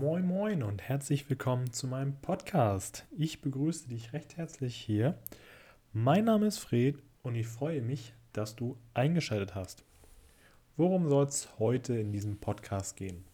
Moin 0.00 0.26
Moin 0.26 0.62
und 0.62 0.80
herzlich 0.80 1.28
willkommen 1.28 1.70
zu 1.70 1.86
meinem 1.86 2.16
Podcast. 2.16 3.04
Ich 3.10 3.42
begrüße 3.42 3.88
dich 3.88 4.14
recht 4.14 4.38
herzlich 4.38 4.74
hier. 4.74 5.18
Mein 5.92 6.24
Name 6.24 6.46
ist 6.46 6.58
Fred 6.60 6.96
und 7.22 7.34
ich 7.34 7.46
freue 7.46 7.82
mich, 7.82 8.14
dass 8.32 8.56
du 8.56 8.78
eingeschaltet 8.94 9.54
hast. 9.54 9.84
Worum 10.78 11.10
soll 11.10 11.26
es 11.26 11.58
heute 11.58 11.94
in 11.98 12.10
diesem 12.10 12.38
Podcast 12.38 12.96
gehen? 12.96 13.24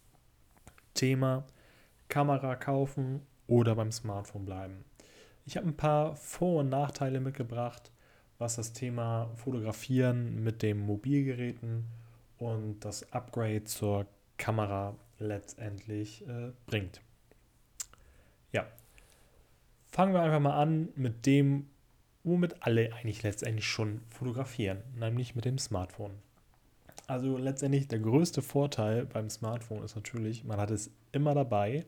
Thema 0.94 1.44
Kamera 2.09 2.57
kaufen 2.57 3.22
oder 3.46 3.77
beim 3.77 3.93
Smartphone 3.93 4.45
bleiben. 4.45 4.84
Ich 5.46 5.56
habe 5.56 5.68
ein 5.68 5.77
paar 5.77 6.16
Vor- 6.16 6.61
und 6.61 6.70
Nachteile 6.70 7.20
mitgebracht, 7.20 7.93
was 8.38 8.56
das 8.56 8.72
Thema 8.72 9.30
Fotografieren 9.36 10.43
mit 10.43 10.62
den 10.62 10.80
Mobilgeräten 10.80 11.84
und 12.38 12.80
das 12.80 13.12
Upgrade 13.12 13.62
zur 13.62 14.06
Kamera 14.38 14.96
letztendlich 15.19 16.27
äh, 16.27 16.53
bringt. 16.66 17.01
Ja, 18.52 18.66
fangen 19.88 20.12
wir 20.12 20.23
einfach 20.23 20.41
mal 20.41 20.61
an 20.61 20.88
mit 20.97 21.27
dem, 21.27 21.69
womit 22.25 22.62
alle 22.62 22.92
eigentlich 22.95 23.23
letztendlich 23.23 23.66
schon 23.66 24.01
fotografieren, 24.11 24.83
nämlich 24.97 25.34
mit 25.34 25.45
dem 25.45 25.59
Smartphone. 25.59 26.12
Also 27.06 27.39
letztendlich 27.39 27.89
der 27.89 28.01
größte 28.01 28.42
Vorteil 28.42 29.06
beim 29.06 29.30
Smartphone 29.30 29.83
ist 29.83 29.97
natürlich, 29.97 30.45
man 30.45 30.59
hat 30.59 30.70
es 30.70 30.91
immer 31.11 31.34
dabei. 31.34 31.87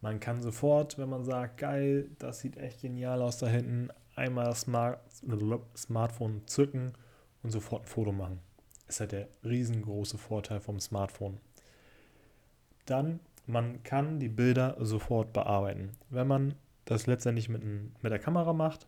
Man 0.00 0.18
kann 0.20 0.42
sofort, 0.42 0.98
wenn 0.98 1.08
man 1.08 1.24
sagt, 1.24 1.58
geil, 1.58 2.10
das 2.18 2.40
sieht 2.40 2.56
echt 2.56 2.82
genial 2.82 3.22
aus 3.22 3.38
da 3.38 3.46
hinten, 3.46 3.88
einmal 4.16 4.46
das 4.46 4.62
Smart 4.62 5.00
Smartphone 5.76 6.42
zücken 6.46 6.92
und 7.42 7.50
sofort 7.50 7.82
ein 7.82 7.86
Foto 7.86 8.12
machen. 8.12 8.40
Ist 8.88 9.00
halt 9.00 9.12
der 9.12 9.28
riesengroße 9.44 10.18
Vorteil 10.18 10.60
vom 10.60 10.80
Smartphone. 10.80 11.38
Dann, 12.86 13.20
man 13.46 13.82
kann 13.82 14.20
die 14.20 14.28
Bilder 14.28 14.76
sofort 14.80 15.32
bearbeiten. 15.32 15.90
Wenn 16.10 16.26
man 16.26 16.54
das 16.84 17.06
letztendlich 17.06 17.48
mit, 17.48 17.62
mit 17.64 18.12
der 18.12 18.18
Kamera 18.18 18.52
macht, 18.52 18.86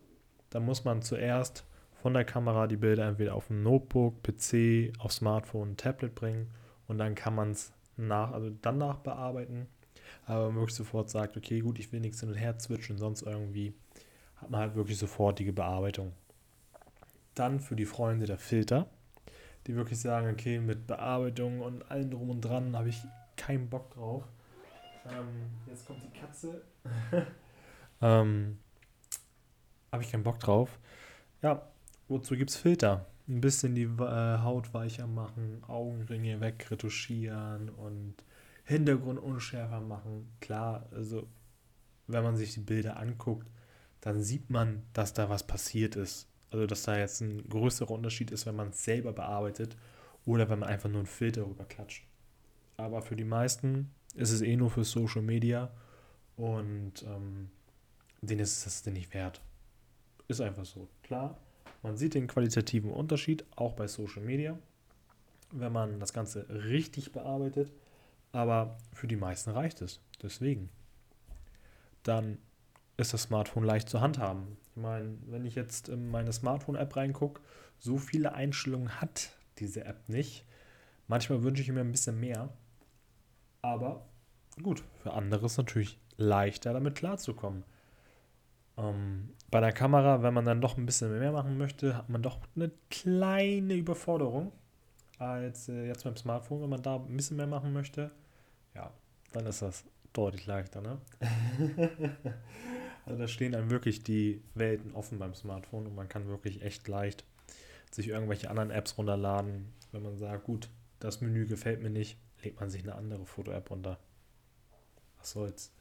dann 0.51 0.65
muss 0.65 0.85
man 0.85 1.03
zuerst 1.03 1.65
von 2.03 2.15
der 2.15 2.25
Kamera 2.25 2.67
die 2.67 2.77
Bilder 2.77 3.09
entweder 3.09 3.35
auf 3.35 3.51
ein 3.51 3.63
Notebook, 3.63 4.23
PC, 4.23 4.93
auf 4.99 5.13
Smartphone, 5.13 5.77
Tablet 5.77 6.15
bringen 6.15 6.51
und 6.87 6.99
dann 6.99 7.15
kann 7.15 7.35
man 7.35 7.51
es 7.51 7.73
nach, 7.97 8.33
also 8.33 8.51
dann 8.63 8.79
nachbearbeiten. 8.79 9.67
Aber 10.25 10.47
wenn 10.47 10.55
man 10.55 10.63
wirklich 10.63 10.77
sofort 10.77 11.11
sagt, 11.11 11.37
okay, 11.37 11.61
gut, 11.61 11.79
ich 11.79 11.93
will 11.93 12.01
nichts 12.01 12.21
hin 12.21 12.29
und 12.29 12.37
her 12.37 12.59
switchen, 12.59 12.99
sonst 12.99 13.23
irgendwie, 13.23 13.75
hat 14.37 14.51
man 14.51 14.61
halt 14.61 14.75
wirklich 14.75 14.99
sofortige 14.99 15.53
Bearbeitung. 15.53 16.13
Dann 17.35 17.61
für 17.61 17.77
die 17.77 17.87
Freunde 17.87 18.27
der 18.27 18.39
Filter, 18.39 18.87
die 19.67 19.75
wirklich 19.75 19.99
sagen, 19.99 20.31
okay, 20.31 20.59
mit 20.59 20.87
Bearbeitung 20.87 21.61
und 21.61 21.91
allem 21.91 22.11
drum 22.11 22.31
und 22.31 22.41
dran 22.41 22.77
habe 22.77 22.89
ich 22.89 23.03
keinen 23.47 23.69
Bock 23.69 23.91
drauf. 23.93 24.25
Ähm, 25.09 25.51
jetzt 25.67 25.87
kommt 25.87 26.03
die 26.03 26.19
Katze. 26.19 26.63
ähm, 28.03 28.59
Habe 29.93 30.03
ich 30.03 30.11
keinen 30.11 30.25
Bock 30.25 30.41
drauf. 30.41 30.81
Ja, 31.43 31.71
wozu 32.09 32.35
gibt 32.35 32.51
es 32.51 32.57
Filter? 32.57 33.07
Ein 33.29 33.41
bisschen 33.41 33.77
die 33.77 33.85
äh, 33.85 34.39
Haut 34.39 34.75
weicher 34.75 35.07
machen, 35.07 35.63
Augenringe 35.69 36.41
wegretuschieren 36.41 37.69
und 37.69 38.15
Hintergrund 38.65 39.21
unschärfer 39.21 39.81
machen. 39.81 40.29
Klar, 40.41 40.89
also 40.93 41.29
wenn 42.09 42.25
man 42.25 42.37
sich 42.37 42.55
die 42.55 42.61
Bilder 42.61 42.97
anguckt, 42.99 43.49
dann 44.01 44.23
sieht 44.23 44.51
man, 44.51 44.83
dass 44.93 45.13
da 45.13 45.29
was 45.29 45.47
passiert 45.47 45.95
ist. 45.95 46.29
Also 46.51 46.67
dass 46.67 46.83
da 46.83 46.99
jetzt 46.99 47.21
ein 47.21 47.49
größerer 47.49 47.93
Unterschied 47.93 48.33
ist, 48.33 48.47
wenn 48.47 48.57
man 48.57 48.71
es 48.71 48.83
selber 48.83 49.13
bearbeitet 49.13 49.77
oder 50.25 50.49
wenn 50.49 50.59
man 50.59 50.69
einfach 50.69 50.89
nur 50.89 50.99
einen 50.99 51.07
Filter 51.07 51.47
rüberklatscht. 51.47 52.07
Aber 52.77 53.03
für 53.03 53.17
die 53.17 53.25
meisten 53.25 53.91
ist 54.15 54.31
es 54.31 54.43
eh 54.43 54.57
nur 54.57 54.71
für 54.71 54.85
Social 54.85 55.23
Media 55.23 55.71
und 56.37 57.03
ähm, 57.03 57.51
denen 58.21 58.41
ist 58.41 58.59
es 58.59 58.65
das 58.65 58.83
denn 58.83 58.95
nicht 58.95 59.15
wert. 59.15 59.41
Ist 60.29 60.41
einfach 60.41 60.65
so. 60.65 60.89
Klar, 61.03 61.39
man 61.83 61.97
sieht 61.97 62.15
den 62.15 62.27
qualitativen 62.27 62.91
Unterschied 62.91 63.45
auch 63.55 63.75
bei 63.75 63.87
Social 63.87 64.23
Media, 64.23 64.59
wenn 65.53 65.73
man 65.73 66.01
das 66.01 66.13
Ganze 66.13 66.47
richtig 66.49 67.13
bearbeitet, 67.13 67.73
aber 68.33 68.79
für 68.93 69.07
die 69.07 69.17
meisten 69.17 69.51
reicht 69.51 69.81
es. 69.83 70.01
Deswegen. 70.23 70.69
Dann 72.03 72.39
ist 72.97 73.13
das 73.13 73.23
Smartphone 73.23 73.65
leicht 73.65 73.89
zu 73.89 74.01
handhaben. 74.01 74.57
Ich 74.71 74.83
meine, 74.83 75.19
wenn 75.27 75.45
ich 75.45 75.55
jetzt 75.55 75.89
in 75.89 76.09
meine 76.09 76.33
Smartphone-App 76.33 76.97
reingucke, 76.97 77.41
so 77.79 77.99
viele 77.99 78.35
Einstellungen 78.35 79.01
hat 79.01 79.31
diese 79.59 79.85
App 79.85 80.09
nicht. 80.09 80.45
Manchmal 81.09 81.43
wünsche 81.43 81.63
ich 81.63 81.71
mir 81.71 81.81
ein 81.81 81.93
bisschen 81.93 82.19
mehr. 82.19 82.51
Aber 83.63 84.07
gut, 84.63 84.83
für 85.03 85.13
andere 85.13 85.47
ist 85.47 85.53
es 85.53 85.59
natürlich 85.59 85.99
leichter, 86.17 86.73
damit 86.73 86.95
klarzukommen. 86.95 87.65
Ähm, 88.77 89.31
bei 89.51 89.61
der 89.61 89.73
Kamera, 89.73 90.23
wenn 90.23 90.35
man 90.35 90.45
dann 90.45 90.61
doch 90.61 90.77
ein 90.77 90.87
bisschen 90.87 91.19
mehr 91.19 91.33
machen 91.33 91.59
möchte, 91.59 91.97
hat 91.97 92.09
man 92.09 92.23
doch 92.23 92.41
eine 92.55 92.71
kleine 92.91 93.75
Überforderung 93.75 94.53
als 95.19 95.69
äh, 95.69 95.87
jetzt 95.87 96.05
beim 96.05 96.17
Smartphone. 96.17 96.63
Wenn 96.63 96.71
man 96.71 96.83
da 96.83 96.97
ein 96.97 97.17
bisschen 97.17 97.37
mehr 97.37 97.47
machen 97.47 97.73
möchte, 97.73 98.11
ja, 98.75 98.91
dann 99.33 99.47
ist 99.47 99.63
das 99.63 99.85
deutlich 100.13 100.47
leichter. 100.47 100.81
Ne? 100.81 100.99
also 103.07 103.19
da 103.19 103.29
stehen 103.29 103.55
einem 103.55 103.71
wirklich 103.71 104.03
die 104.03 104.43
Welten 104.55 104.95
offen 104.95 105.19
beim 105.19 105.35
Smartphone 105.35 105.87
und 105.87 105.95
man 105.95 106.09
kann 106.09 106.29
wirklich 106.29 106.63
echt 106.63 106.89
leicht 106.89 107.25
sich 107.91 108.09
irgendwelche 108.09 108.51
anderen 108.51 108.71
Apps 108.71 108.99
runterladen, 108.99 109.73
wenn 109.93 110.03
man 110.03 110.17
sagt, 110.17 110.45
gut, 110.45 110.69
das 110.99 111.21
Menü 111.21 111.47
gefällt 111.47 111.83
mir 111.83 111.91
nicht, 111.91 112.19
legt 112.43 112.61
man 112.61 112.71
sich 112.71 112.83
eine 112.83 112.95
andere 112.95 113.27
Foto-App 113.27 113.71
runter. 113.71 113.99
Was 115.19 115.31
soll's. 115.33 115.73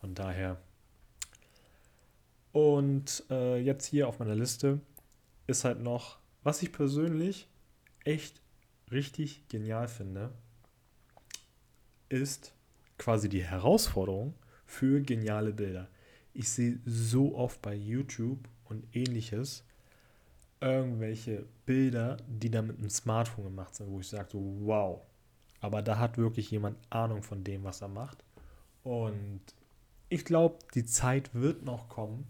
Von 0.00 0.14
daher. 0.14 0.60
Und 2.52 3.24
äh, 3.30 3.58
jetzt 3.58 3.86
hier 3.86 4.08
auf 4.08 4.18
meiner 4.18 4.34
Liste 4.34 4.80
ist 5.46 5.64
halt 5.64 5.80
noch, 5.80 6.18
was 6.42 6.62
ich 6.62 6.72
persönlich 6.72 7.48
echt 8.04 8.42
richtig 8.90 9.48
genial 9.48 9.88
finde, 9.88 10.32
ist 12.08 12.52
quasi 12.98 13.28
die 13.28 13.44
Herausforderung 13.44 14.34
für 14.66 15.00
geniale 15.00 15.52
Bilder. 15.52 15.88
Ich 16.34 16.48
sehe 16.48 16.80
so 16.84 17.34
oft 17.36 17.62
bei 17.62 17.74
YouTube 17.74 18.48
und 18.64 18.84
ähnliches 18.94 19.64
irgendwelche 20.60 21.44
Bilder, 21.66 22.16
die 22.28 22.50
da 22.50 22.62
mit 22.62 22.78
einem 22.78 22.90
Smartphone 22.90 23.44
gemacht 23.44 23.74
sind, 23.74 23.90
wo 23.90 24.00
ich 24.00 24.08
sage 24.08 24.28
so, 24.30 24.56
wow, 24.60 25.02
aber 25.62 25.80
da 25.80 25.98
hat 25.98 26.18
wirklich 26.18 26.50
jemand 26.50 26.76
Ahnung 26.90 27.22
von 27.22 27.44
dem, 27.44 27.64
was 27.64 27.80
er 27.80 27.88
macht. 27.88 28.24
Und 28.82 29.40
ich 30.08 30.24
glaube, 30.24 30.58
die 30.74 30.84
Zeit 30.84 31.32
wird 31.34 31.62
noch 31.62 31.88
kommen, 31.88 32.26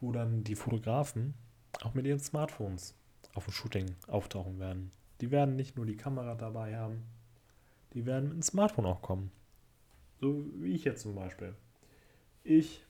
wo 0.00 0.12
dann 0.12 0.44
die 0.44 0.54
Fotografen 0.54 1.34
auch 1.82 1.94
mit 1.94 2.06
ihren 2.06 2.20
Smartphones 2.20 2.94
auf 3.34 3.44
dem 3.44 3.52
Shooting 3.52 3.96
auftauchen 4.06 4.60
werden. 4.60 4.92
Die 5.20 5.32
werden 5.32 5.56
nicht 5.56 5.76
nur 5.76 5.84
die 5.84 5.96
Kamera 5.96 6.36
dabei 6.36 6.76
haben, 6.76 7.02
die 7.92 8.06
werden 8.06 8.28
mit 8.28 8.34
dem 8.34 8.42
Smartphone 8.42 8.86
auch 8.86 9.02
kommen. 9.02 9.32
So 10.20 10.44
wie 10.54 10.74
ich 10.74 10.84
jetzt 10.84 11.02
zum 11.02 11.16
Beispiel. 11.16 11.54
Ich 12.44 12.84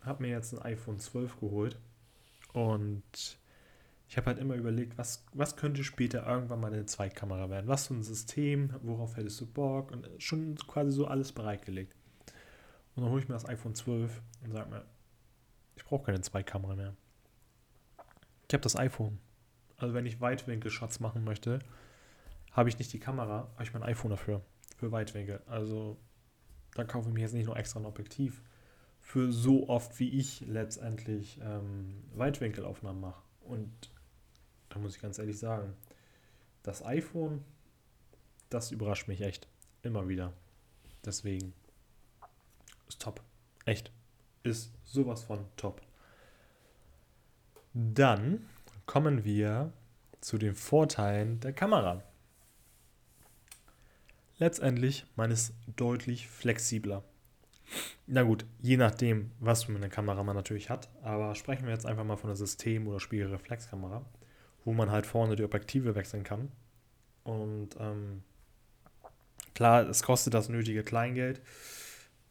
habe 0.00 0.22
mir 0.22 0.30
jetzt 0.30 0.54
ein 0.54 0.62
iPhone 0.62 1.00
12 1.00 1.40
geholt 1.40 1.78
und 2.52 3.38
ich 4.12 4.18
habe 4.18 4.26
halt 4.26 4.38
immer 4.38 4.56
überlegt, 4.56 4.98
was, 4.98 5.24
was 5.32 5.56
könnte 5.56 5.82
später 5.84 6.26
irgendwann 6.26 6.60
mal 6.60 6.70
eine 6.70 6.84
Zweitkamera 6.84 7.48
werden? 7.48 7.66
Was 7.66 7.86
für 7.86 7.94
ein 7.94 8.02
System? 8.02 8.68
Worauf 8.82 9.16
hättest 9.16 9.40
du 9.40 9.46
Bock? 9.46 9.90
Und 9.90 10.06
schon 10.18 10.54
quasi 10.56 10.90
so 10.90 11.06
alles 11.06 11.32
bereitgelegt. 11.32 11.96
Und 12.94 13.04
dann 13.04 13.10
hole 13.10 13.22
ich 13.22 13.28
mir 13.28 13.32
das 13.32 13.48
iPhone 13.48 13.74
12 13.74 14.20
und 14.44 14.52
sage 14.52 14.68
mir, 14.68 14.84
ich 15.76 15.84
brauche 15.86 16.04
keine 16.04 16.20
Zweitkamera 16.20 16.76
mehr. 16.76 16.94
Ich 18.48 18.52
habe 18.52 18.60
das 18.60 18.76
iPhone. 18.76 19.18
Also 19.78 19.94
wenn 19.94 20.04
ich 20.04 20.20
Weitwinkel-Shots 20.20 21.00
machen 21.00 21.24
möchte, 21.24 21.60
habe 22.50 22.68
ich 22.68 22.78
nicht 22.78 22.92
die 22.92 23.00
Kamera, 23.00 23.48
habe 23.54 23.62
ich 23.62 23.72
mein 23.72 23.82
iPhone 23.82 24.10
dafür. 24.10 24.42
Für 24.76 24.92
Weitwinkel. 24.92 25.40
Also 25.46 25.96
da 26.74 26.84
kaufe 26.84 27.08
ich 27.08 27.14
mir 27.14 27.22
jetzt 27.22 27.32
nicht 27.32 27.46
nur 27.46 27.56
extra 27.56 27.80
ein 27.80 27.86
Objektiv. 27.86 28.42
Für 29.00 29.32
so 29.32 29.70
oft, 29.70 29.98
wie 30.00 30.10
ich 30.10 30.42
letztendlich 30.42 31.40
ähm, 31.42 32.04
Weitwinkelaufnahmen 32.14 33.00
mache. 33.00 33.22
Und 33.40 33.90
da 34.72 34.78
muss 34.78 34.96
ich 34.96 35.02
ganz 35.02 35.18
ehrlich 35.18 35.38
sagen, 35.38 35.74
das 36.62 36.84
iPhone, 36.84 37.44
das 38.48 38.70
überrascht 38.70 39.08
mich 39.08 39.20
echt. 39.20 39.48
Immer 39.82 40.08
wieder. 40.08 40.32
Deswegen 41.04 41.52
ist 42.88 43.02
top. 43.02 43.20
Echt. 43.64 43.90
Ist 44.42 44.72
sowas 44.84 45.24
von 45.24 45.44
top. 45.56 45.82
Dann 47.74 48.48
kommen 48.86 49.24
wir 49.24 49.72
zu 50.20 50.38
den 50.38 50.54
Vorteilen 50.54 51.40
der 51.40 51.52
Kamera. 51.52 52.02
Letztendlich, 54.38 55.04
man 55.16 55.30
ist 55.30 55.54
deutlich 55.76 56.28
flexibler. 56.28 57.04
Na 58.06 58.22
gut, 58.22 58.44
je 58.60 58.76
nachdem, 58.76 59.32
was 59.38 59.64
für 59.64 59.74
eine 59.74 59.88
Kamera 59.88 60.22
man 60.22 60.36
natürlich 60.36 60.68
hat, 60.70 60.90
aber 61.02 61.34
sprechen 61.34 61.64
wir 61.64 61.72
jetzt 61.72 61.86
einfach 61.86 62.04
mal 62.04 62.16
von 62.16 62.28
der 62.28 62.36
System- 62.36 62.86
oder 62.86 63.00
Spiegelreflexkamera 63.00 64.04
wo 64.64 64.72
man 64.72 64.90
halt 64.90 65.06
vorne 65.06 65.36
die 65.36 65.44
Objektive 65.44 65.94
wechseln 65.94 66.24
kann. 66.24 66.50
Und 67.24 67.70
ähm, 67.78 68.22
klar, 69.54 69.88
es 69.88 70.02
kostet 70.02 70.34
das 70.34 70.48
nötige 70.48 70.82
Kleingeld. 70.82 71.40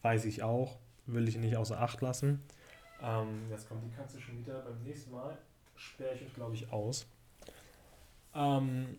weiß 0.02 0.26
ich 0.26 0.44
auch, 0.44 0.80
will 1.06 1.28
ich 1.28 1.38
nicht 1.38 1.56
außer 1.56 1.80
Acht 1.80 2.02
lassen. 2.02 2.42
Ähm, 3.02 3.50
jetzt 3.50 3.68
kommt 3.68 3.84
die 3.84 3.96
Katze 3.96 4.20
schon 4.22 4.38
wieder. 4.38 4.62
Beim 4.62 4.82
nächsten 4.84 5.12
Mal 5.12 5.38
sperre 5.76 6.16
ich 6.16 6.24
euch, 6.24 6.34
glaube 6.34 6.56
ich, 6.56 6.72
aus. 6.72 7.08
Ähm, 8.34 8.98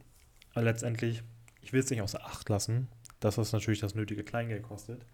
aber 0.54 0.64
letztendlich, 0.64 1.22
ich 1.60 1.72
will 1.72 1.80
es 1.80 1.90
nicht 1.90 2.02
außer 2.02 2.24
Acht 2.24 2.48
lassen, 2.48 2.88
dass 3.20 3.36
das 3.36 3.52
natürlich 3.52 3.80
das 3.80 3.94
nötige 3.94 4.24
Kleingeld 4.24 4.62
kostet. 4.62 5.04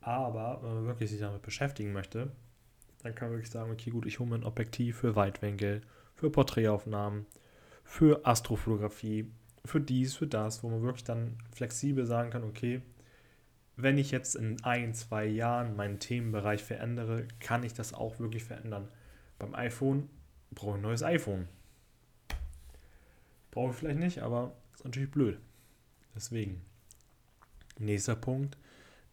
Aber 0.00 0.60
wenn 0.62 0.74
man 0.74 0.86
wirklich 0.86 1.10
sich 1.10 1.20
damit 1.20 1.42
beschäftigen 1.42 1.92
möchte, 1.92 2.30
dann 3.02 3.14
kann 3.14 3.28
man 3.28 3.36
wirklich 3.36 3.50
sagen, 3.50 3.70
okay, 3.70 3.90
gut, 3.90 4.06
ich 4.06 4.18
hole 4.18 4.28
mir 4.28 4.36
ein 4.36 4.44
Objektiv 4.44 4.98
für 4.98 5.16
Weitwinkel, 5.16 5.82
für 6.14 6.30
Porträtaufnahmen, 6.30 7.26
für 7.84 8.26
Astrofotografie, 8.26 9.30
für 9.64 9.80
dies, 9.80 10.14
für 10.14 10.26
das, 10.26 10.62
wo 10.62 10.68
man 10.68 10.82
wirklich 10.82 11.04
dann 11.04 11.38
flexibel 11.52 12.06
sagen 12.06 12.30
kann, 12.30 12.44
okay, 12.44 12.82
wenn 13.76 13.98
ich 13.98 14.10
jetzt 14.10 14.36
in 14.36 14.62
ein, 14.64 14.94
zwei 14.94 15.26
Jahren 15.26 15.76
meinen 15.76 15.98
Themenbereich 15.98 16.62
verändere, 16.62 17.26
kann 17.40 17.62
ich 17.62 17.74
das 17.74 17.92
auch 17.92 18.18
wirklich 18.18 18.44
verändern. 18.44 18.88
Beim 19.38 19.54
iPhone 19.54 20.08
brauche 20.52 20.70
ich 20.70 20.76
ein 20.76 20.82
neues 20.82 21.02
iPhone. 21.02 21.48
Brauche 23.50 23.70
ich 23.70 23.76
vielleicht 23.76 23.98
nicht, 23.98 24.22
aber 24.22 24.52
ist 24.74 24.84
natürlich 24.84 25.10
blöd. 25.10 25.38
Deswegen. 26.14 26.62
Nächster 27.78 28.14
Punkt 28.14 28.56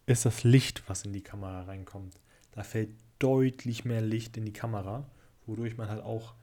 ist 0.06 0.26
das 0.26 0.44
Licht, 0.44 0.84
was 0.88 1.06
in 1.06 1.14
die 1.14 1.24
Kamera 1.24 1.64
reinkommt. 1.64 2.20
Da 2.52 2.64
fällt 2.64 2.92
deutlich 3.18 3.86
mehr 3.86 4.02
Licht 4.02 4.38
in 4.38 4.46
die 4.46 4.54
Kamera, 4.54 5.10
wodurch 5.46 5.78
man 5.78 5.90
halt 5.90 6.04
auch 6.04 6.36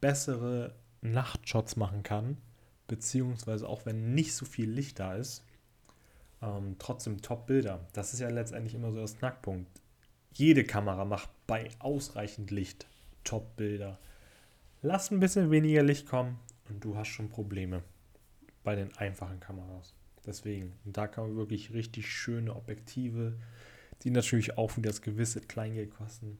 bessere 0.00 0.74
Nachtshots 1.02 1.76
machen 1.76 2.02
kann, 2.02 2.38
beziehungsweise 2.86 3.68
auch 3.68 3.84
wenn 3.84 4.14
nicht 4.14 4.34
so 4.34 4.46
viel 4.46 4.70
Licht 4.70 4.98
da 4.98 5.14
ist, 5.14 5.44
ähm, 6.40 6.76
trotzdem 6.78 7.20
Top-Bilder. 7.20 7.86
Das 7.92 8.14
ist 8.14 8.20
ja 8.20 8.28
letztendlich 8.28 8.74
immer 8.74 8.92
so 8.92 9.00
das 9.00 9.18
Knackpunkt. 9.18 9.70
Jede 10.32 10.64
Kamera 10.64 11.04
macht 11.04 11.28
bei 11.46 11.68
ausreichend 11.78 12.50
Licht 12.50 12.86
Top-Bilder. 13.24 13.98
Lass 14.80 15.10
ein 15.10 15.20
bisschen 15.20 15.50
weniger 15.50 15.82
Licht 15.82 16.08
kommen 16.08 16.38
und 16.68 16.82
du 16.84 16.96
hast 16.96 17.08
schon 17.08 17.28
Probleme 17.28 17.82
bei 18.64 18.74
den 18.74 18.96
einfachen 18.96 19.40
Kameras. 19.40 19.94
Deswegen, 20.24 20.72
da 20.84 21.06
kann 21.06 21.28
man 21.28 21.36
wirklich 21.36 21.72
richtig 21.72 22.10
schöne 22.10 22.54
Objektive, 22.54 23.38
die 24.02 24.10
natürlich 24.10 24.56
auch 24.56 24.76
wieder 24.76 24.90
das 24.90 25.02
gewisse 25.02 25.40
Kleingeld 25.40 25.90
kosten. 25.90 26.38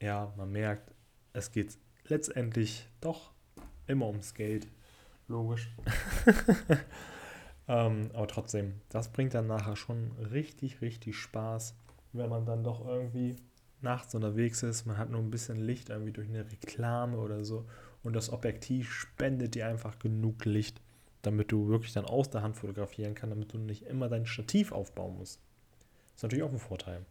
Ja, 0.00 0.32
man 0.36 0.52
merkt, 0.52 0.92
es 1.32 1.50
geht 1.50 1.76
letztendlich 2.06 2.88
doch 3.00 3.32
immer 3.86 4.06
ums 4.06 4.34
Geld. 4.34 4.66
Logisch. 5.28 5.74
ähm, 7.68 8.10
aber 8.14 8.28
trotzdem, 8.28 8.80
das 8.88 9.12
bringt 9.12 9.34
dann 9.34 9.46
nachher 9.46 9.76
schon 9.76 10.12
richtig, 10.30 10.80
richtig 10.80 11.16
Spaß, 11.16 11.74
wenn 12.12 12.30
man 12.30 12.46
dann 12.46 12.62
doch 12.62 12.86
irgendwie 12.86 13.36
nachts 13.80 14.14
unterwegs 14.14 14.62
ist. 14.62 14.86
Man 14.86 14.98
hat 14.98 15.10
nur 15.10 15.20
ein 15.20 15.30
bisschen 15.30 15.60
Licht 15.60 15.90
irgendwie 15.90 16.12
durch 16.12 16.28
eine 16.28 16.50
Reklame 16.50 17.18
oder 17.18 17.44
so. 17.44 17.66
Und 18.02 18.14
das 18.14 18.30
Objektiv 18.30 18.92
spendet 18.92 19.54
dir 19.54 19.66
einfach 19.66 19.98
genug 19.98 20.44
Licht, 20.44 20.80
damit 21.22 21.50
du 21.50 21.68
wirklich 21.68 21.92
dann 21.92 22.04
aus 22.04 22.30
der 22.30 22.42
Hand 22.42 22.56
fotografieren 22.56 23.14
kannst, 23.14 23.32
damit 23.32 23.52
du 23.52 23.58
nicht 23.58 23.82
immer 23.82 24.08
dein 24.08 24.26
Stativ 24.26 24.70
aufbauen 24.72 25.16
musst. 25.16 25.40
Das 26.08 26.16
ist 26.18 26.22
natürlich 26.22 26.44
auch 26.44 26.52
ein 26.52 26.58
Vorteil. 26.58 27.04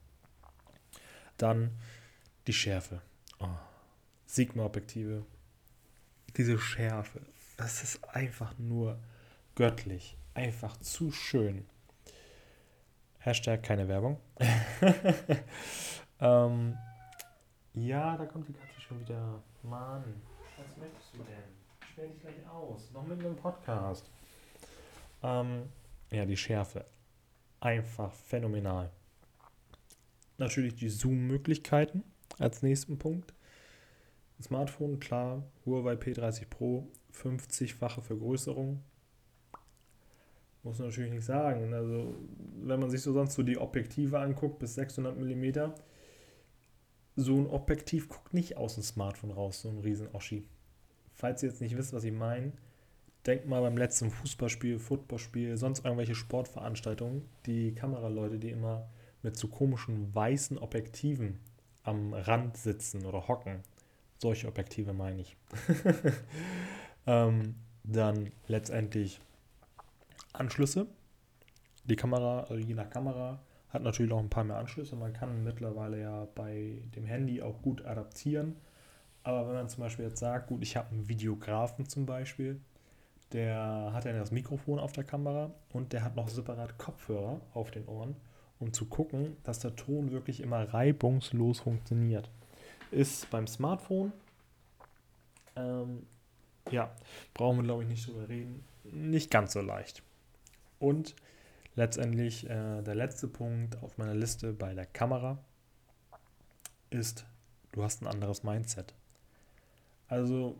Dann 1.37 1.71
die 2.47 2.53
Schärfe. 2.53 3.01
Oh. 3.39 3.47
Sigma-Objektive. 4.25 5.25
Diese 6.37 6.59
Schärfe. 6.59 7.21
Das 7.57 7.83
ist 7.83 8.03
einfach 8.13 8.57
nur 8.57 8.99
göttlich. 9.55 10.17
Einfach 10.33 10.75
zu 10.77 11.11
schön. 11.11 11.65
Hashtag 13.19 13.63
keine 13.63 13.87
Werbung. 13.87 14.19
ähm, 16.19 16.77
ja, 17.73 18.17
da 18.17 18.25
kommt 18.25 18.49
die 18.49 18.53
Katze 18.53 18.81
schon 18.81 18.99
wieder. 18.99 19.41
Mann, 19.63 20.21
was 20.57 20.77
möchtest 20.77 21.13
du 21.13 21.19
denn? 21.19 21.43
Ich 21.81 21.87
sperre 21.89 22.07
dich 22.09 22.19
gleich 22.19 22.49
aus. 22.49 22.91
Noch 22.91 23.07
mit 23.07 23.19
einem 23.19 23.35
Podcast. 23.35 24.09
Ähm, 25.23 25.69
ja, 26.11 26.25
die 26.25 26.37
Schärfe. 26.37 26.85
Einfach 27.61 28.11
phänomenal. 28.11 28.91
Natürlich 30.37 30.75
die 30.75 30.89
Zoom-Möglichkeiten 30.89 32.03
als 32.37 32.61
nächsten 32.61 32.99
Punkt. 32.99 33.34
Smartphone, 34.41 34.99
klar, 34.99 35.43
Huawei 35.65 35.93
P30 35.93 36.47
Pro, 36.49 36.87
50-fache 37.13 38.01
Vergrößerung. 38.01 38.81
Muss 40.63 40.79
man 40.79 40.89
natürlich 40.89 41.11
nicht 41.11 41.25
sagen. 41.25 41.73
Also, 41.73 42.15
wenn 42.63 42.79
man 42.79 42.89
sich 42.89 43.01
so 43.01 43.13
sonst 43.13 43.35
so 43.35 43.43
die 43.43 43.57
Objektive 43.57 44.19
anguckt, 44.19 44.59
bis 44.59 44.75
600 44.75 45.17
mm, 45.17 45.71
so 47.15 47.37
ein 47.37 47.47
Objektiv 47.47 48.09
guckt 48.09 48.33
nicht 48.33 48.57
aus 48.57 48.73
dem 48.73 48.83
Smartphone 48.83 49.31
raus, 49.31 49.61
so 49.61 49.69
ein 49.69 49.79
riesen 49.79 50.09
Oschi. 50.13 50.47
Falls 51.13 51.43
ihr 51.43 51.49
jetzt 51.49 51.61
nicht 51.61 51.77
wisst, 51.77 51.93
was 51.93 52.03
ich 52.03 52.11
meine, 52.11 52.51
denkt 53.25 53.47
mal 53.47 53.61
beim 53.61 53.77
letzten 53.77 54.11
Fußballspiel, 54.11 54.79
Footballspiel, 54.79 55.55
sonst 55.55 55.85
irgendwelche 55.85 56.15
Sportveranstaltungen, 56.15 57.23
die 57.45 57.73
Kameraleute, 57.73 58.37
die 58.37 58.49
immer 58.49 58.89
mit 59.23 59.37
so 59.37 59.47
komischen 59.47 60.13
weißen 60.13 60.57
Objektiven 60.57 61.39
am 61.83 62.13
Rand 62.13 62.57
sitzen 62.57 63.05
oder 63.05 63.27
hocken. 63.27 63.61
Solche 64.25 64.47
Objektive 64.47 64.91
meine 64.91 65.21
ich. 65.21 65.37
ähm, 67.05 67.53
dann 67.83 68.31
letztendlich 68.47 69.21
Anschlüsse. 70.33 70.87
Die 71.83 71.95
Kamera, 71.95 72.39
also 72.39 72.55
je 72.55 72.73
nach 72.73 72.89
Kamera, 72.89 73.37
hat 73.69 73.83
natürlich 73.83 74.09
noch 74.09 74.17
ein 74.17 74.31
paar 74.31 74.43
mehr 74.43 74.57
Anschlüsse. 74.57 74.95
Man 74.95 75.13
kann 75.13 75.43
mittlerweile 75.43 76.01
ja 76.01 76.27
bei 76.33 76.81
dem 76.95 77.05
Handy 77.05 77.39
auch 77.43 77.61
gut 77.61 77.85
adaptieren. 77.85 78.55
Aber 79.21 79.47
wenn 79.47 79.53
man 79.53 79.69
zum 79.69 79.83
Beispiel 79.83 80.05
jetzt 80.05 80.21
sagt, 80.21 80.47
gut, 80.47 80.63
ich 80.63 80.75
habe 80.75 80.89
einen 80.89 81.07
Videografen 81.07 81.87
zum 81.87 82.07
Beispiel, 82.07 82.59
der 83.31 83.91
hat 83.93 84.05
ja 84.05 84.13
das 84.13 84.31
Mikrofon 84.31 84.79
auf 84.79 84.91
der 84.93 85.03
Kamera 85.03 85.51
und 85.71 85.93
der 85.93 86.03
hat 86.03 86.15
noch 86.15 86.29
separat 86.29 86.79
Kopfhörer 86.79 87.41
auf 87.53 87.69
den 87.69 87.85
Ohren 87.85 88.15
um 88.59 88.73
zu 88.73 88.85
gucken, 88.85 89.37
dass 89.43 89.59
der 89.59 89.75
Ton 89.75 90.11
wirklich 90.11 90.41
immer 90.41 90.73
reibungslos 90.73 91.59
funktioniert. 91.59 92.29
Ist 92.95 93.29
beim 93.29 93.45
Smartphone, 93.45 94.13
ähm, 95.57 96.07
ja, 96.71 96.95
brauchen 97.33 97.57
wir 97.57 97.63
glaube 97.63 97.83
ich 97.83 97.89
nicht 97.89 98.07
drüber 98.07 98.29
reden, 98.29 98.63
nicht 98.85 99.29
ganz 99.29 99.51
so 99.51 99.59
leicht. 99.59 100.01
Und 100.79 101.13
letztendlich 101.75 102.49
äh, 102.49 102.81
der 102.81 102.95
letzte 102.95 103.27
Punkt 103.27 103.83
auf 103.83 103.97
meiner 103.97 104.15
Liste 104.15 104.53
bei 104.53 104.73
der 104.73 104.85
Kamera 104.85 105.37
ist, 106.89 107.25
du 107.73 107.83
hast 107.83 108.01
ein 108.01 108.07
anderes 108.07 108.43
Mindset. 108.43 108.93
Also 110.07 110.57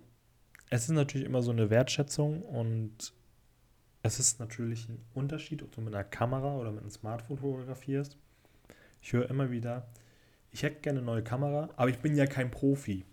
es 0.69 0.83
ist 0.83 0.89
natürlich 0.89 1.25
immer 1.25 1.41
so 1.41 1.51
eine 1.51 1.69
Wertschätzung 1.69 2.41
und 2.41 3.13
es 4.03 4.19
ist 4.19 4.41
natürlich 4.41 4.89
ein 4.89 5.01
Unterschied, 5.13 5.63
ob 5.63 5.71
du 5.71 5.79
mit 5.79 5.95
einer 5.95 6.03
Kamera 6.03 6.57
oder 6.57 6.74
mit 6.74 6.81
einem 6.81 6.91
Smartphone 6.91 7.38
fotografierst. 7.38 8.17
Ich 9.01 9.13
höre 9.13 9.29
immer 9.29 9.51
wieder, 9.51 9.88
ich 10.55 10.63
hätte 10.63 10.79
gerne 10.79 11.00
eine 11.00 11.05
neue 11.05 11.21
Kamera, 11.21 11.69
aber 11.75 11.89
ich 11.89 12.00
bin 12.00 12.15
ja 12.15 12.27
kein 12.27 12.50
Profi. 12.50 13.03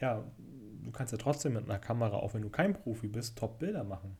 Ja, 0.00 0.24
du 0.84 0.92
kannst 0.92 1.10
ja 1.10 1.18
trotzdem 1.18 1.54
mit 1.54 1.64
einer 1.64 1.80
Kamera, 1.80 2.18
auch 2.18 2.34
wenn 2.34 2.42
du 2.42 2.50
kein 2.50 2.72
Profi 2.72 3.08
bist, 3.08 3.36
Top-Bilder 3.36 3.82
machen. 3.82 4.16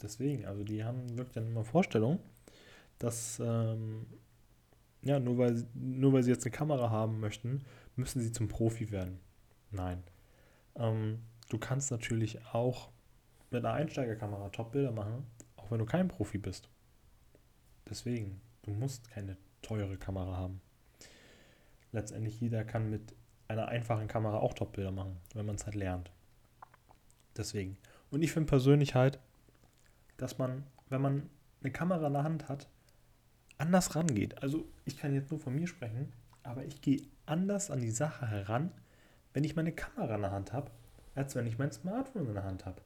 Deswegen, 0.00 0.46
also 0.46 0.64
die 0.64 0.84
haben 0.84 1.18
wirklich 1.18 1.34
dann 1.34 1.48
immer 1.48 1.64
Vorstellungen, 1.64 2.18
dass, 2.98 3.38
ähm, 3.44 4.06
ja, 5.02 5.20
nur 5.20 5.36
weil, 5.36 5.66
nur 5.74 6.14
weil 6.14 6.22
sie 6.22 6.30
jetzt 6.30 6.46
eine 6.46 6.52
Kamera 6.52 6.88
haben 6.88 7.20
möchten, 7.20 7.60
müssen 7.94 8.22
sie 8.22 8.32
zum 8.32 8.48
Profi 8.48 8.90
werden. 8.90 9.20
Nein. 9.70 10.02
Ähm, 10.76 11.18
du 11.50 11.58
kannst 11.58 11.90
natürlich 11.90 12.42
auch 12.54 12.88
mit 13.50 13.66
einer 13.66 13.74
Einsteigerkamera 13.74 14.48
Top-Bilder 14.48 14.92
machen, 14.92 15.26
auch 15.56 15.70
wenn 15.70 15.78
du 15.78 15.84
kein 15.84 16.08
Profi 16.08 16.38
bist. 16.38 16.70
Deswegen, 17.90 18.40
du 18.62 18.70
musst 18.70 19.10
keine 19.10 19.36
teure 19.60 19.98
Kamera 19.98 20.38
haben. 20.38 20.62
Letztendlich 21.92 22.40
jeder 22.40 22.64
kann 22.64 22.90
mit 22.90 23.14
einer 23.48 23.68
einfachen 23.68 24.08
Kamera 24.08 24.38
auch 24.38 24.54
Top-Bilder 24.54 24.90
machen, 24.90 25.18
wenn 25.34 25.46
man 25.46 25.56
es 25.56 25.66
halt 25.66 25.74
lernt. 25.74 26.10
Deswegen. 27.36 27.76
Und 28.10 28.22
ich 28.22 28.32
finde 28.32 28.48
persönlich 28.48 28.94
halt, 28.94 29.18
dass 30.16 30.38
man, 30.38 30.64
wenn 30.88 31.02
man 31.02 31.30
eine 31.62 31.72
Kamera 31.72 32.06
in 32.06 32.12
der 32.12 32.24
Hand 32.24 32.48
hat, 32.48 32.68
anders 33.58 33.94
rangeht. 33.94 34.42
Also 34.42 34.64
ich 34.84 34.98
kann 34.98 35.14
jetzt 35.14 35.30
nur 35.30 35.40
von 35.40 35.54
mir 35.54 35.66
sprechen, 35.66 36.12
aber 36.42 36.64
ich 36.64 36.80
gehe 36.80 37.02
anders 37.26 37.70
an 37.70 37.80
die 37.80 37.90
Sache 37.90 38.26
heran, 38.26 38.72
wenn 39.32 39.44
ich 39.44 39.56
meine 39.56 39.72
Kamera 39.72 40.16
in 40.16 40.22
der 40.22 40.32
Hand 40.32 40.52
habe, 40.52 40.70
als 41.14 41.34
wenn 41.34 41.46
ich 41.46 41.58
mein 41.58 41.72
Smartphone 41.72 42.26
in 42.26 42.34
der 42.34 42.44
Hand 42.44 42.66
habe. 42.66 42.82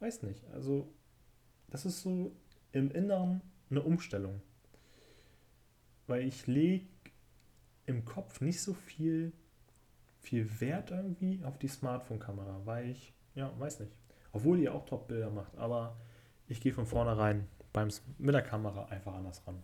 Weiß 0.00 0.22
nicht. 0.22 0.44
Also, 0.52 0.92
das 1.70 1.86
ist 1.86 2.02
so 2.02 2.32
im 2.72 2.90
Inneren 2.90 3.40
eine 3.70 3.82
Umstellung. 3.82 4.40
Weil 6.06 6.22
ich 6.22 6.46
lege 6.46 6.86
im 7.88 8.04
Kopf 8.04 8.40
nicht 8.40 8.60
so 8.60 8.74
viel, 8.74 9.32
viel 10.20 10.60
Wert 10.60 10.90
irgendwie 10.90 11.40
auf 11.44 11.58
die 11.58 11.68
Smartphone-Kamera, 11.68 12.60
weil 12.64 12.90
ich, 12.90 13.14
ja, 13.34 13.50
weiß 13.58 13.80
nicht. 13.80 13.92
Obwohl 14.32 14.58
die 14.58 14.68
auch 14.68 14.84
Top-Bilder 14.84 15.30
macht, 15.30 15.56
aber 15.56 15.96
ich 16.48 16.60
gehe 16.60 16.72
von 16.72 16.86
vornherein 16.86 17.48
beim, 17.72 17.88
mit 18.18 18.34
der 18.34 18.42
Kamera 18.42 18.84
einfach 18.86 19.14
anders 19.14 19.42
ran. 19.46 19.62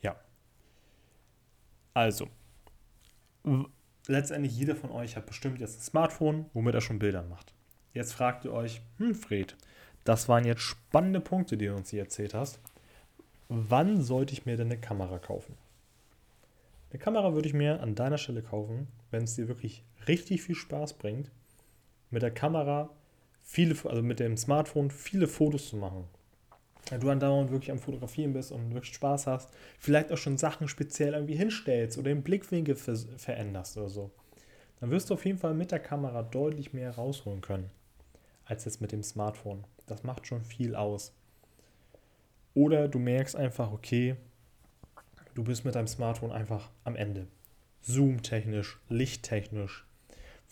Ja. 0.00 0.16
Also, 1.92 2.28
letztendlich 4.06 4.56
jeder 4.56 4.74
von 4.74 4.90
euch 4.90 5.16
hat 5.16 5.26
bestimmt 5.26 5.60
jetzt 5.60 5.78
ein 5.78 5.82
Smartphone, 5.82 6.46
womit 6.54 6.74
er 6.74 6.80
schon 6.80 6.98
Bilder 6.98 7.22
macht. 7.22 7.52
Jetzt 7.92 8.14
fragt 8.14 8.46
ihr 8.46 8.52
euch, 8.54 8.80
hm 8.96 9.14
Fred, 9.14 9.54
das 10.04 10.30
waren 10.30 10.46
jetzt 10.46 10.62
spannende 10.62 11.20
Punkte, 11.20 11.58
die 11.58 11.66
du 11.66 11.76
uns 11.76 11.90
hier 11.90 12.00
erzählt 12.00 12.32
hast. 12.32 12.58
Wann 13.48 14.00
sollte 14.00 14.32
ich 14.32 14.46
mir 14.46 14.56
denn 14.56 14.68
eine 14.68 14.80
Kamera 14.80 15.18
kaufen? 15.18 15.58
Eine 16.92 16.98
Kamera 16.98 17.32
würde 17.32 17.48
ich 17.48 17.54
mir 17.54 17.80
an 17.80 17.94
deiner 17.94 18.18
Stelle 18.18 18.42
kaufen, 18.42 18.86
wenn 19.10 19.24
es 19.24 19.34
dir 19.34 19.48
wirklich 19.48 19.82
richtig 20.06 20.42
viel 20.42 20.54
Spaß 20.54 20.92
bringt, 20.98 21.30
mit 22.10 22.20
der 22.20 22.30
Kamera 22.30 22.90
viele, 23.40 23.74
also 23.88 24.02
mit 24.02 24.20
dem 24.20 24.36
Smartphone 24.36 24.90
viele 24.90 25.26
Fotos 25.26 25.70
zu 25.70 25.76
machen. 25.78 26.04
Wenn 26.90 27.00
du 27.00 27.08
andauernd 27.08 27.50
wirklich 27.50 27.70
am 27.70 27.78
Fotografieren 27.78 28.34
bist 28.34 28.52
und 28.52 28.74
wirklich 28.74 28.94
Spaß 28.94 29.26
hast, 29.26 29.48
vielleicht 29.78 30.12
auch 30.12 30.18
schon 30.18 30.36
Sachen 30.36 30.68
speziell 30.68 31.14
irgendwie 31.14 31.34
hinstellst 31.34 31.96
oder 31.96 32.10
den 32.10 32.22
Blickwinkel 32.22 32.74
ver 32.74 32.96
veränderst 33.16 33.78
oder 33.78 33.88
so, 33.88 34.10
dann 34.80 34.90
wirst 34.90 35.08
du 35.08 35.14
auf 35.14 35.24
jeden 35.24 35.38
Fall 35.38 35.54
mit 35.54 35.70
der 35.70 35.78
Kamera 35.78 36.22
deutlich 36.22 36.74
mehr 36.74 36.90
rausholen 36.90 37.40
können, 37.40 37.70
als 38.44 38.66
jetzt 38.66 38.82
mit 38.82 38.92
dem 38.92 39.02
Smartphone. 39.02 39.64
Das 39.86 40.02
macht 40.02 40.26
schon 40.26 40.44
viel 40.44 40.74
aus. 40.74 41.14
Oder 42.52 42.86
du 42.86 42.98
merkst 42.98 43.34
einfach, 43.34 43.72
okay, 43.72 44.16
du 45.34 45.44
bist 45.44 45.64
mit 45.64 45.74
deinem 45.74 45.86
Smartphone 45.86 46.32
einfach 46.32 46.70
am 46.84 46.96
Ende. 46.96 47.26
Zoom-technisch, 47.82 48.78
lichttechnisch, 48.88 49.86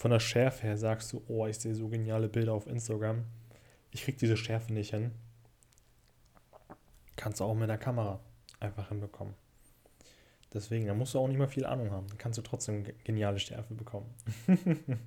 von 0.01 0.11
der 0.11 0.21
Schärfe 0.21 0.63
her 0.63 0.79
sagst 0.79 1.13
du, 1.13 1.23
oh, 1.29 1.47
ich 1.47 1.59
sehe 1.59 1.75
so 1.75 1.89
geniale 1.89 2.31
Bilder 2.31 2.55
auf 2.55 2.67
Instagram. 2.67 3.27
Ich 3.91 4.05
kriege 4.05 4.17
diese 4.17 4.39
Schärfe 4.39 4.73
nicht 4.73 4.93
hin. 4.93 5.11
Kannst 7.17 7.41
du 7.41 7.45
auch 7.45 7.55
mit 7.55 7.69
der 7.69 7.77
Kamera 7.77 8.19
einfach 8.61 8.89
hinbekommen. 8.89 9.35
Deswegen, 10.55 10.87
da 10.87 10.95
musst 10.95 11.13
du 11.13 11.19
auch 11.19 11.29
nicht 11.29 11.37
mal 11.37 11.49
viel 11.49 11.67
Ahnung 11.67 11.91
haben. 11.91 12.07
Dann 12.09 12.17
kannst 12.17 12.39
du 12.39 12.43
trotzdem 12.43 12.87
geniale 13.05 13.39
Schärfe 13.39 13.75
bekommen. 13.75 14.13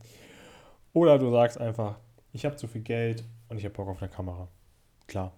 Oder 0.94 1.18
du 1.18 1.32
sagst 1.32 1.58
einfach, 1.58 1.98
ich 2.32 2.46
habe 2.46 2.56
zu 2.56 2.68
viel 2.68 2.82
Geld 2.82 3.24
und 3.50 3.58
ich 3.58 3.66
habe 3.66 3.74
Bock 3.74 3.88
auf 3.88 4.00
eine 4.00 4.12
Kamera. 4.12 4.48
Klar. 5.08 5.34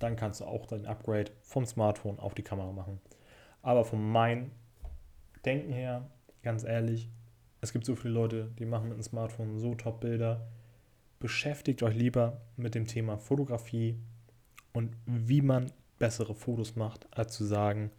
Dann 0.00 0.16
kannst 0.16 0.40
du 0.40 0.46
auch 0.46 0.66
dein 0.66 0.84
Upgrade 0.84 1.30
vom 1.42 1.64
Smartphone 1.64 2.18
auf 2.18 2.34
die 2.34 2.42
Kamera 2.42 2.72
machen. 2.72 3.00
Aber 3.62 3.84
von 3.84 4.10
meinem 4.10 4.50
Denken 5.44 5.72
her, 5.72 6.10
ganz 6.42 6.64
ehrlich, 6.64 7.10
es 7.60 7.72
gibt 7.72 7.84
so 7.84 7.94
viele 7.94 8.14
Leute, 8.14 8.50
die 8.58 8.64
machen 8.64 8.88
mit 8.88 8.98
dem 8.98 9.02
Smartphone 9.02 9.58
so 9.58 9.74
top 9.74 10.00
Bilder. 10.00 10.48
Beschäftigt 11.18 11.82
euch 11.82 11.94
lieber 11.94 12.40
mit 12.56 12.74
dem 12.74 12.86
Thema 12.86 13.18
Fotografie 13.18 13.98
und 14.72 14.96
wie 15.04 15.42
man 15.42 15.70
bessere 15.98 16.34
Fotos 16.34 16.76
macht, 16.76 17.06
als 17.10 17.34
zu 17.34 17.44
sagen, 17.44 17.90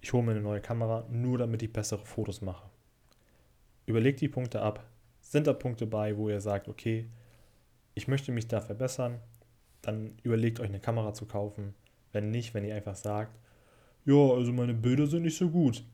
ich 0.00 0.12
hole 0.12 0.22
mir 0.22 0.32
eine 0.32 0.40
neue 0.40 0.60
Kamera, 0.60 1.06
nur 1.10 1.38
damit 1.38 1.62
ich 1.62 1.72
bessere 1.72 2.04
Fotos 2.04 2.40
mache. 2.40 2.68
Überlegt 3.86 4.20
die 4.20 4.28
Punkte 4.28 4.62
ab. 4.62 4.84
Sind 5.20 5.46
da 5.46 5.52
Punkte 5.52 5.86
bei, 5.86 6.16
wo 6.16 6.28
ihr 6.28 6.40
sagt, 6.40 6.68
okay, 6.68 7.08
ich 7.94 8.08
möchte 8.08 8.32
mich 8.32 8.48
da 8.48 8.60
verbessern, 8.60 9.20
dann 9.82 10.16
überlegt 10.22 10.60
euch 10.60 10.68
eine 10.68 10.80
Kamera 10.80 11.14
zu 11.14 11.26
kaufen. 11.26 11.74
Wenn 12.12 12.30
nicht, 12.30 12.54
wenn 12.54 12.64
ihr 12.64 12.74
einfach 12.74 12.96
sagt, 12.96 13.38
ja, 14.04 14.14
also 14.14 14.52
meine 14.52 14.74
Bilder 14.74 15.06
sind 15.06 15.22
nicht 15.22 15.36
so 15.36 15.48
gut, 15.48 15.84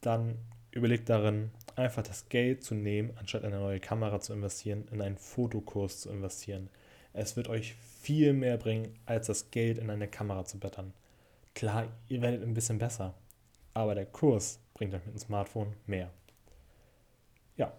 dann 0.00 0.36
überlegt 0.72 1.08
darin, 1.08 1.50
einfach 1.76 2.02
das 2.02 2.28
Geld 2.28 2.62
zu 2.64 2.74
nehmen, 2.74 3.12
anstatt 3.16 3.42
in 3.42 3.52
eine 3.52 3.62
neue 3.62 3.80
Kamera 3.80 4.20
zu 4.20 4.32
investieren, 4.32 4.86
in 4.90 5.00
einen 5.00 5.16
Fotokurs 5.16 6.00
zu 6.00 6.10
investieren. 6.10 6.68
Es 7.12 7.36
wird 7.36 7.48
euch 7.48 7.74
viel 7.74 8.32
mehr 8.32 8.56
bringen, 8.56 8.94
als 9.06 9.26
das 9.26 9.50
Geld 9.50 9.78
in 9.78 9.90
eine 9.90 10.08
Kamera 10.08 10.44
zu 10.44 10.58
bettern. 10.58 10.92
Klar, 11.54 11.88
ihr 12.08 12.22
werdet 12.22 12.42
ein 12.42 12.54
bisschen 12.54 12.78
besser, 12.78 13.14
aber 13.74 13.94
der 13.94 14.06
Kurs 14.06 14.60
bringt 14.74 14.94
euch 14.94 15.04
mit 15.04 15.14
dem 15.14 15.18
Smartphone 15.18 15.74
mehr. 15.86 16.10
Ja, 17.56 17.72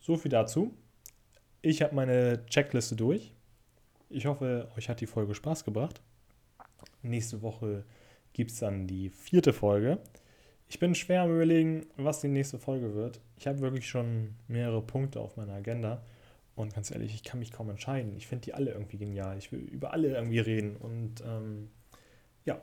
so 0.00 0.16
viel 0.16 0.30
dazu. 0.30 0.74
Ich 1.62 1.82
habe 1.82 1.94
meine 1.94 2.44
Checkliste 2.46 2.96
durch. 2.96 3.32
Ich 4.10 4.26
hoffe, 4.26 4.70
euch 4.76 4.88
hat 4.88 5.00
die 5.00 5.06
Folge 5.06 5.34
Spaß 5.34 5.64
gebracht. 5.64 6.00
Nächste 7.02 7.42
Woche 7.42 7.84
gibt 8.38 8.52
es 8.52 8.60
dann 8.60 8.86
die 8.86 9.10
vierte 9.10 9.52
Folge. 9.52 9.98
Ich 10.68 10.78
bin 10.78 10.94
schwer 10.94 11.22
am 11.22 11.34
Überlegen, 11.34 11.86
was 11.96 12.20
die 12.20 12.28
nächste 12.28 12.60
Folge 12.60 12.94
wird. 12.94 13.20
Ich 13.36 13.48
habe 13.48 13.58
wirklich 13.58 13.88
schon 13.88 14.36
mehrere 14.46 14.80
Punkte 14.80 15.18
auf 15.18 15.36
meiner 15.36 15.54
Agenda. 15.54 16.04
Und 16.54 16.72
ganz 16.72 16.92
ehrlich, 16.92 17.14
ich 17.14 17.24
kann 17.24 17.40
mich 17.40 17.50
kaum 17.50 17.68
entscheiden. 17.68 18.16
Ich 18.16 18.28
finde 18.28 18.44
die 18.44 18.54
alle 18.54 18.70
irgendwie 18.70 18.96
genial. 18.96 19.36
Ich 19.38 19.50
will 19.50 19.58
über 19.58 19.92
alle 19.92 20.14
irgendwie 20.14 20.38
reden. 20.38 20.76
Und 20.76 21.20
ähm, 21.26 21.68
ja, 22.44 22.60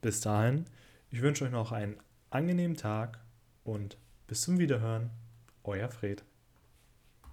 bis 0.00 0.22
dahin. 0.22 0.64
Ich 1.10 1.20
wünsche 1.20 1.44
euch 1.44 1.50
noch 1.50 1.72
einen 1.72 1.98
angenehmen 2.30 2.78
Tag 2.78 3.18
und 3.64 3.98
bis 4.28 4.40
zum 4.40 4.58
Wiederhören. 4.58 5.10
Euer 5.62 5.90
Fred. 5.90 6.24